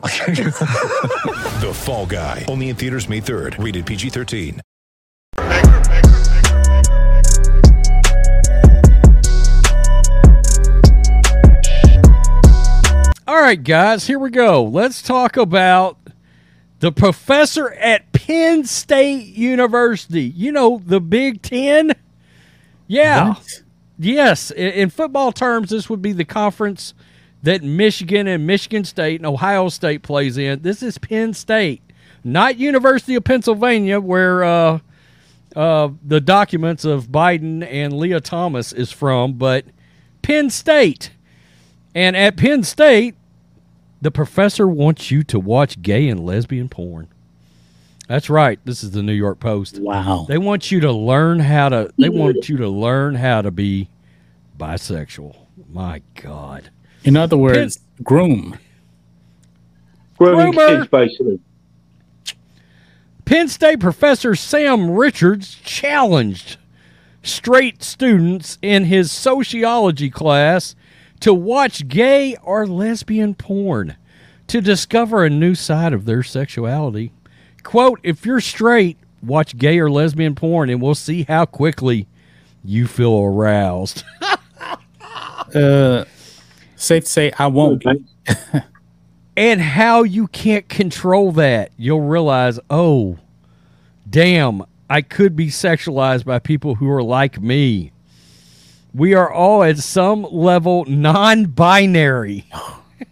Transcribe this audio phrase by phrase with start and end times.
[1.60, 2.46] The Fall Guy.
[2.48, 3.62] Only in theaters May 3rd.
[3.62, 4.60] Rated PG-13.
[13.28, 14.64] All right, guys, here we go.
[14.64, 15.98] Let's talk about
[16.78, 20.24] the professor at Penn State University.
[20.24, 21.92] You know, the Big Ten?
[22.86, 23.34] Yeah.
[23.98, 24.50] Yes.
[24.50, 26.94] In football terms, this would be the conference
[27.42, 30.62] that Michigan and Michigan State and Ohio State plays in.
[30.62, 31.82] This is Penn State,
[32.22, 34.78] not University of Pennsylvania, where uh,
[35.56, 39.64] uh, the documents of Biden and Lia Thomas is from, but
[40.22, 41.12] Penn State.
[41.94, 43.16] And at Penn State,
[44.00, 47.08] the professor wants you to watch gay and lesbian porn.
[48.06, 48.58] That's right.
[48.64, 49.78] This is the New York Post.
[49.78, 50.26] Wow.
[50.28, 53.88] They want you to learn how to they want you to learn how to be
[54.58, 55.36] bisexual.
[55.68, 56.70] My god.
[57.04, 58.58] In other words, groom.
[60.18, 60.78] Grooming Groomer.
[60.78, 61.40] kids, basically.
[63.24, 66.56] Penn State professor Sam Richards challenged
[67.22, 70.74] straight students in his sociology class
[71.20, 73.96] to watch gay or lesbian porn
[74.48, 77.12] to discover a new side of their sexuality.
[77.62, 82.08] Quote, if you're straight, watch gay or lesbian porn and we'll see how quickly
[82.64, 84.04] you feel aroused.
[85.52, 86.04] Uh,
[86.80, 87.84] safe to say, I won't.
[87.86, 88.62] Okay.
[89.36, 91.72] and how you can't control that.
[91.76, 93.18] You'll realize, oh,
[94.08, 97.92] damn, I could be sexualized by people who are like me.
[98.92, 102.44] We are all at some level non binary.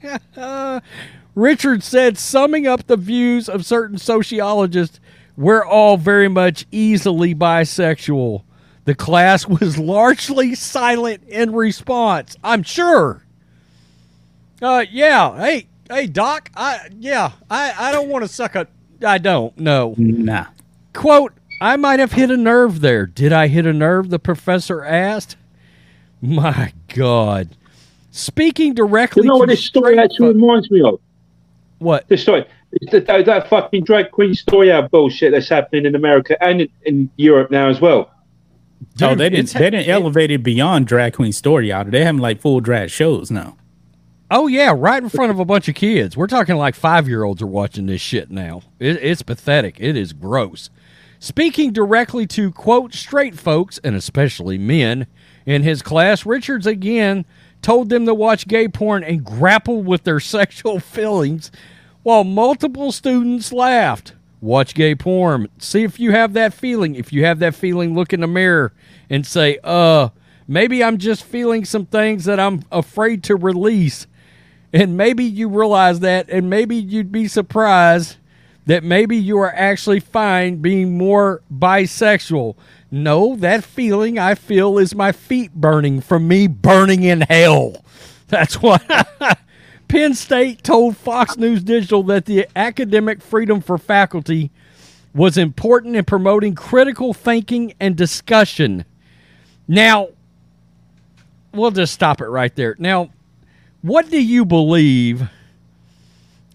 [1.34, 5.00] Richard said, summing up the views of certain sociologists,
[5.36, 8.44] we're all very much easily bisexual.
[8.84, 12.36] The class was largely silent in response.
[12.44, 13.23] I'm sure.
[14.62, 15.36] Uh, yeah.
[15.38, 16.50] Hey, hey, Doc.
[16.56, 17.32] I yeah.
[17.50, 18.66] I I don't want to suck a.
[19.04, 19.56] I don't.
[19.58, 19.94] No.
[19.98, 20.46] Nah.
[20.92, 21.32] Quote.
[21.60, 23.06] I might have hit a nerve there.
[23.06, 24.10] Did I hit a nerve?
[24.10, 25.36] The professor asked.
[26.20, 27.56] My God.
[28.10, 31.00] Speaking directly You know what this story actually fo- reminds me of?
[31.78, 32.06] what?
[32.08, 32.44] This story.
[32.90, 36.68] That, that, that fucking drag queen story hour bullshit that's happening in America and in,
[36.84, 38.10] in Europe now as well.
[39.00, 39.52] oh, they didn't.
[39.52, 41.84] They didn't elevate it beyond drag queen story hour.
[41.84, 43.56] They having like full drag shows now.
[44.30, 46.16] Oh yeah, right in front of a bunch of kids.
[46.16, 48.62] We're talking like five year olds are watching this shit now.
[48.78, 49.76] It, it's pathetic.
[49.78, 50.70] It is gross.
[51.18, 55.06] Speaking directly to quote straight folks and especially men
[55.46, 57.24] in his class, Richards again
[57.62, 61.50] told them to watch gay porn and grapple with their sexual feelings,
[62.02, 64.14] while multiple students laughed.
[64.40, 65.48] Watch gay porn.
[65.58, 66.94] See if you have that feeling.
[66.94, 68.72] If you have that feeling, look in the mirror
[69.08, 70.10] and say, "Uh,
[70.48, 74.06] maybe I'm just feeling some things that I'm afraid to release."
[74.74, 78.16] And maybe you realize that, and maybe you'd be surprised
[78.66, 82.56] that maybe you are actually fine being more bisexual.
[82.90, 87.84] No, that feeling I feel is my feet burning from me burning in hell.
[88.26, 88.82] That's what
[89.88, 94.50] Penn State told Fox News Digital that the academic freedom for faculty
[95.14, 98.84] was important in promoting critical thinking and discussion.
[99.68, 100.08] Now,
[101.52, 102.74] we'll just stop it right there.
[102.76, 103.10] Now,
[103.84, 105.28] what do you believe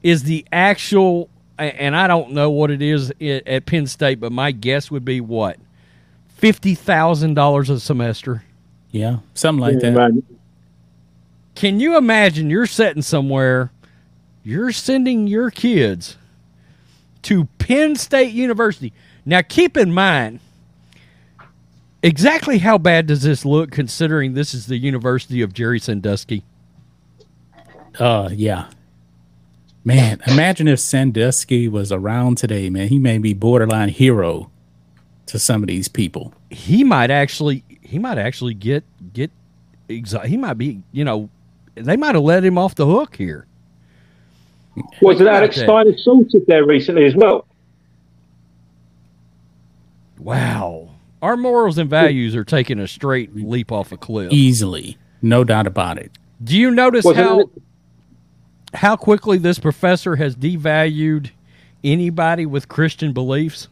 [0.01, 1.29] is the actual
[1.59, 5.21] and I don't know what it is at Penn State, but my guess would be
[5.21, 5.59] what?
[6.41, 8.43] $50,000 a semester.
[8.89, 9.91] Yeah, something like that.
[9.91, 10.23] man.
[11.53, 13.71] Can you imagine you're sitting somewhere,
[14.43, 16.17] you're sending your kids
[17.23, 18.91] to Penn State University.
[19.23, 20.39] Now, keep in mind,
[22.01, 26.43] exactly how bad does this look considering this is the University of Jerry Sandusky?
[27.97, 28.69] Uh, yeah.
[29.83, 32.89] Man, imagine if Sandusky was around today, man.
[32.89, 34.51] He may be borderline hero
[35.27, 36.33] to some of these people.
[36.49, 38.83] He might actually, he might actually get
[39.13, 39.31] get,
[39.87, 41.29] exi- he might be, you know,
[41.75, 43.45] they might have let him off the hook here.
[45.01, 45.63] Wasn't Alex that.
[45.65, 47.45] Stein assaulted there recently as well?
[50.19, 50.89] Wow,
[51.21, 54.31] our morals and values are taking a straight leap off a cliff.
[54.31, 54.97] Easily.
[55.21, 56.11] No doubt about it.
[56.43, 57.49] Do you notice Wasn't how it-
[58.73, 61.31] how quickly this professor has devalued
[61.83, 63.67] anybody with Christian beliefs?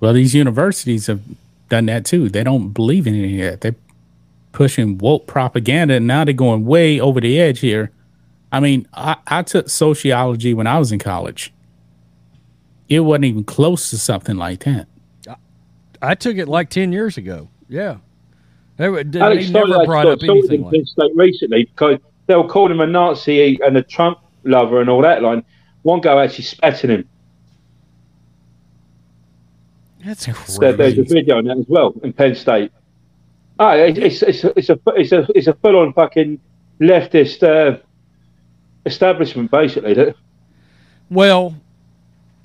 [0.00, 1.22] Well, these universities have
[1.68, 2.28] done that too.
[2.28, 3.60] They don't believe in any of that.
[3.60, 3.74] They're
[4.52, 7.90] pushing woke propaganda, and now they're going way over the edge here.
[8.52, 11.52] I mean, I, I took sociology when I was in college.
[12.88, 14.86] It wasn't even close to something like that.
[16.02, 17.48] I took it like ten years ago.
[17.68, 17.96] Yeah,
[18.76, 20.72] they, were- they Alex never Stoller brought up anything in like.
[20.98, 25.02] Penn recently because they were calling him a Nazi and a Trump lover and all
[25.02, 25.44] that line.
[25.82, 27.08] One guy actually spat at him.
[30.04, 30.76] That's There, crazy.
[30.76, 32.70] there's a video on that as well in Penn State.
[33.58, 36.40] Ah, it's it's a, it's a it's a it's a full on fucking
[36.80, 37.78] leftist uh,
[38.84, 39.94] establishment basically.
[39.94, 40.16] That
[41.08, 41.56] Well,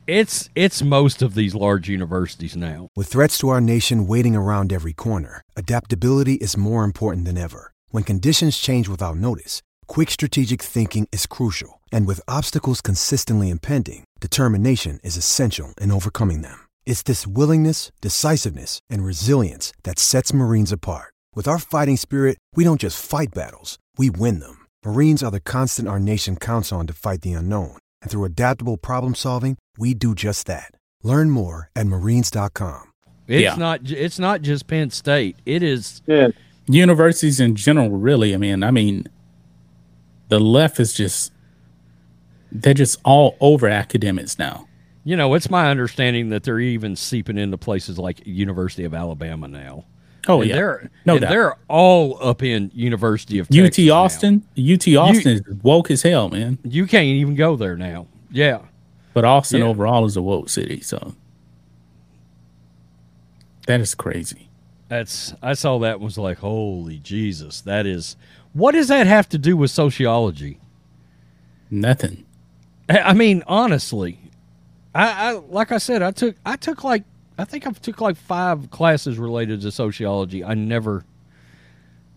[0.08, 2.90] it's it's most of these large universities now.
[2.96, 7.74] With threats to our nation waiting around every corner, adaptability is more important than ever.
[7.90, 11.82] When conditions change without notice, quick strategic thinking is crucial.
[11.92, 16.60] And with obstacles consistently impending, determination is essential in overcoming them.
[16.86, 21.14] It's this willingness, decisiveness, and resilience that sets Marines apart.
[21.36, 24.68] With our fighting spirit, we don't just fight battles, we win them.
[24.86, 27.78] Marines are the constant our nation counts on to fight the unknown.
[28.02, 30.72] And through adaptable problem solving, we do just that.
[31.04, 32.84] Learn more at marines.com.
[33.28, 33.56] It's Yeah.
[33.56, 35.36] not it's not just Penn State.
[35.46, 36.30] It is yeah,
[36.68, 38.34] Universities in general, really.
[38.34, 39.08] I mean, I mean,
[40.30, 41.32] the left is just
[42.52, 44.68] they're just all over academics now.
[45.04, 49.48] you know, it's my understanding that they're even seeping into places like University of Alabama
[49.48, 49.86] now.
[50.28, 51.30] Oh And yeah, they're no doubt.
[51.30, 53.94] they're all up in University of UT Texas now.
[53.96, 56.58] Austin, UT Austin is woke as hell, man.
[56.64, 58.08] You can't even go there now.
[58.32, 58.60] Yeah.
[59.14, 59.68] But Austin Yeah.
[59.68, 61.16] overall is a woke city, so
[63.68, 64.50] that is crazy.
[64.88, 68.16] That's I saw that and was like, holy Jesus, that is
[68.60, 70.60] what does that have to do with sociology?
[71.72, 72.26] Nothing.
[72.90, 74.20] I I mean, honestly,
[74.94, 77.04] I, I like I said, I took I took like
[77.38, 80.44] I think I took like five classes related to sociology.
[80.44, 81.06] I never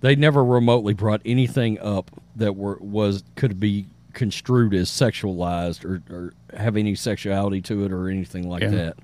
[0.01, 6.03] they never remotely brought anything up that were was could be construed as sexualized or,
[6.15, 8.71] or have any sexuality to it or anything like Yeah.
[8.71, 8.97] that.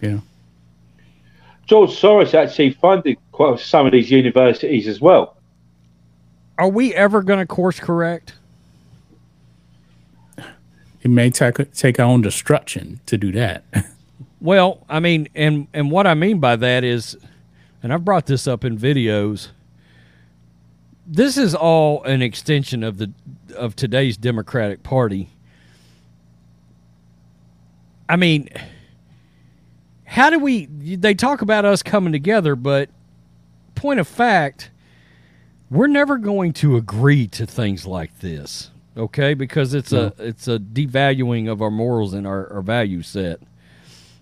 [0.00, 0.18] Yeah.
[1.66, 5.36] George Soros actually funded quite some of these universities as well.
[6.58, 8.34] Are we ever going to course correct?
[11.02, 13.64] It may take take our own destruction to do that.
[14.44, 17.16] Well, I mean, and and what I mean by that is,
[17.82, 19.48] and I've brought this up in videos.
[21.06, 23.10] This is all an extension of the
[23.56, 25.30] of today's Democratic Party.
[28.06, 28.50] I mean,
[30.04, 30.66] how do we?
[30.66, 32.90] They talk about us coming together, but
[33.74, 34.68] point of fact,
[35.74, 38.70] we're never going to agree to things like this.
[38.96, 40.22] Okay, because it's a mm-hmm.
[40.22, 43.40] it's a devaluing of our morals and our, our value set.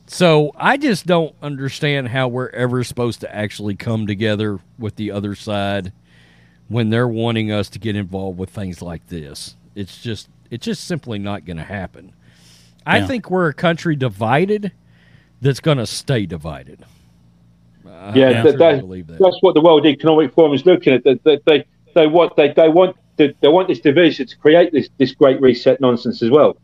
[0.07, 5.11] So I just don't understand how we're ever supposed to actually come together with the
[5.11, 5.93] other side
[6.69, 9.55] when they're wanting us to get involved with things like this.
[9.75, 12.15] It's just it's just simply not going to happen.
[12.87, 14.73] I think we're a country divided
[15.43, 16.85] that's going to stay divided.
[17.87, 21.05] I Yeah, I that, truly that- that's what the World Economic Forum is looking at.
[21.05, 21.65] That they, they,
[21.95, 25.41] they want they, they want they, they want this division to create this this great
[25.41, 26.57] reset nonsense as well.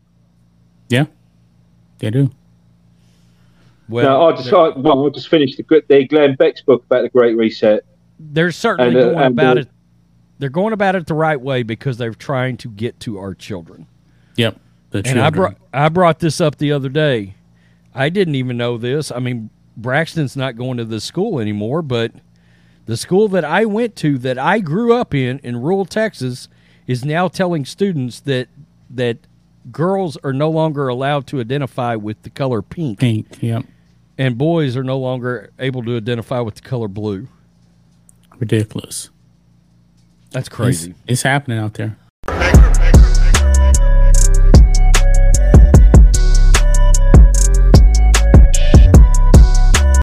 [0.89, 1.05] yeah,
[1.99, 2.31] they do.
[3.87, 7.01] Well, now, I just I, well, I just finished the, the Glenn Beck's book about
[7.01, 7.83] the Great Reset.
[8.19, 9.69] they're certainly and, uh, going and, about uh, it.
[10.37, 13.87] They're going about it the right way because they're trying to get to our children.
[14.37, 14.57] Yep.
[14.91, 17.35] The And I brought I brought this up the other day.
[17.93, 19.11] I didn't even know this.
[19.11, 19.49] I mean,
[19.81, 22.11] Braxton's not going to this school anymore, but
[22.85, 26.49] the school that I went to that I grew up in in rural Texas
[26.87, 28.47] is now telling students that
[28.89, 29.17] that
[29.71, 33.37] girls are no longer allowed to identify with the color pink pink.
[33.41, 33.65] Yep.
[34.17, 37.27] and boys are no longer able to identify with the color blue.
[38.39, 39.09] Ridiculous.
[40.31, 40.95] That's It's, crazy.
[41.07, 41.97] it's happening out there.